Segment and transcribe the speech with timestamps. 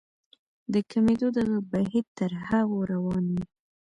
[0.73, 3.43] د کمېدو دغه بهير تر هغو روان وي.